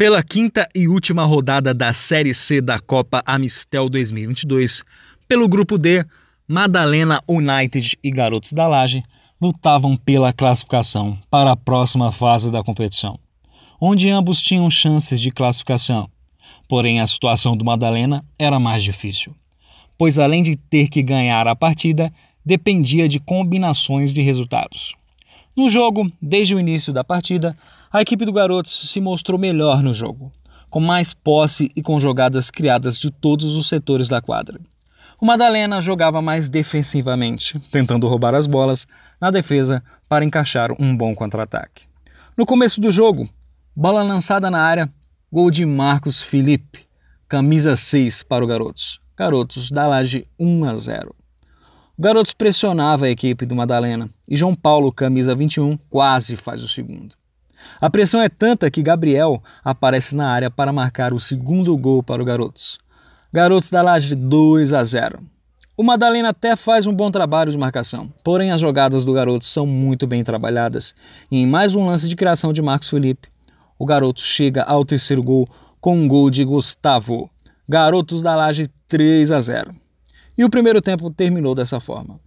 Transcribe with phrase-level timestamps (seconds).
[0.00, 4.82] Pela quinta e última rodada da Série C da Copa Amistel 2022,
[5.28, 6.06] pelo grupo D,
[6.48, 9.02] Madalena United e Garotos da Laje
[9.38, 13.18] lutavam pela classificação para a próxima fase da competição,
[13.78, 16.08] onde ambos tinham chances de classificação.
[16.66, 19.34] Porém, a situação do Madalena era mais difícil,
[19.98, 22.10] pois além de ter que ganhar a partida,
[22.42, 24.94] dependia de combinações de resultados.
[25.54, 27.54] No jogo, desde o início da partida,
[27.92, 30.32] a equipe do Garotos se mostrou melhor no jogo,
[30.70, 34.60] com mais posse e com jogadas criadas de todos os setores da quadra.
[35.20, 38.86] O Madalena jogava mais defensivamente, tentando roubar as bolas
[39.20, 41.84] na defesa para encaixar um bom contra-ataque.
[42.36, 43.28] No começo do jogo,
[43.74, 44.88] bola lançada na área,
[45.30, 46.86] gol de Marcos Felipe,
[47.28, 49.00] camisa 6 para o Garotos.
[49.16, 51.14] Garotos da Laje 1 a 0.
[51.98, 56.68] O Garotos pressionava a equipe do Madalena e João Paulo, camisa 21, quase faz o
[56.68, 57.19] segundo.
[57.80, 62.22] A pressão é tanta que Gabriel aparece na área para marcar o segundo gol para
[62.22, 62.78] o Garotos.
[63.32, 65.20] Garotos da Laje 2 a 0.
[65.76, 69.64] O Madalena até faz um bom trabalho de marcação, porém as jogadas do Garotos são
[69.64, 70.94] muito bem trabalhadas.
[71.30, 73.28] E em mais um lance de criação de Marcos Felipe,
[73.78, 75.48] o Garoto chega ao terceiro gol
[75.80, 77.30] com um gol de Gustavo.
[77.66, 79.74] Garotos da Laje 3 a 0.
[80.36, 82.20] E o primeiro tempo terminou dessa forma.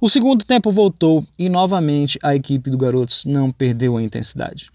[0.00, 4.70] O segundo tempo voltou e novamente a equipe do Garotos não perdeu a intensidade.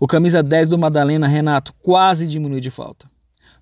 [0.00, 3.08] O camisa 10 do Madalena, Renato, quase diminui de falta.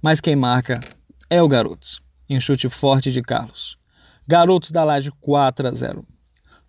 [0.00, 0.80] Mas quem marca
[1.28, 3.76] é o Garotos, em chute forte de Carlos.
[4.26, 6.04] Garotos da Laje 4 a 0.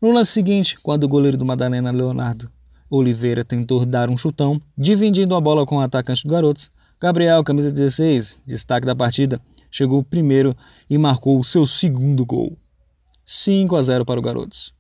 [0.02, 2.52] No lance seguinte, quando o goleiro do Madalena, Leonardo
[2.90, 6.70] Oliveira, tentou dar um chutão, dividindo a bola com o atacante do Garotos,
[7.02, 10.56] Gabriel, camisa 16, destaque da partida, chegou primeiro
[10.90, 12.56] e marcou o seu segundo gol.
[13.26, 14.74] 5 a 0 para o Garotos.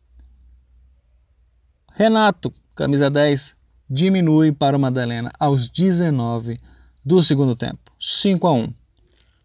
[1.91, 3.55] Renato, camisa 10,
[3.89, 6.59] diminui para o Madalena aos 19
[7.05, 8.73] do segundo tempo, 5 a 1.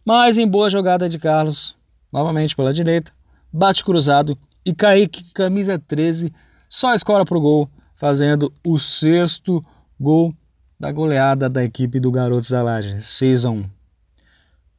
[0.04, 1.76] Mas em boa jogada de Carlos,
[2.12, 3.12] novamente pela direita,
[3.52, 6.32] bate cruzado e Kaique, camisa 13,
[6.68, 9.64] só escora para o gol, fazendo o sexto
[9.98, 10.34] gol
[10.78, 13.64] da goleada da equipe do Garotos da Laje, 6 a 1.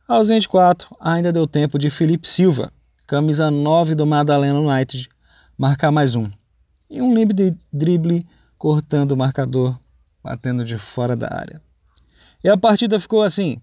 [0.08, 2.72] Aos 24, ainda deu tempo de Felipe Silva,
[3.10, 5.10] camisa 9 do Madalena United,
[5.58, 6.30] marcar mais um.
[6.88, 8.24] E um limpe drible
[8.56, 9.80] cortando o marcador,
[10.24, 11.60] batendo de fora da área.
[12.44, 13.60] E a partida ficou assim: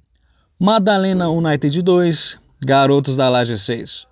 [0.59, 4.09] Madalena United 2, Garotos da Laje 6.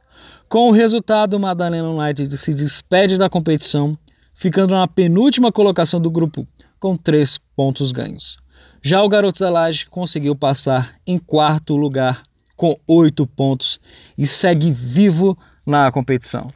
[0.48, 3.98] Com o resultado, Madalena United se despede da competição,
[4.34, 6.46] ficando na penúltima colocação do grupo
[6.78, 8.36] com três pontos ganhos.
[8.80, 12.22] Já o Garotos da Laje conseguiu passar em quarto lugar
[12.56, 13.80] com oito pontos
[14.16, 16.48] e segue vivo na competição.